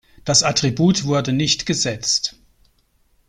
Das 0.25 0.41
Attribut 0.41 1.03
wurde 1.03 1.31
nicht 1.31 1.67
gesetzt. 1.67 2.35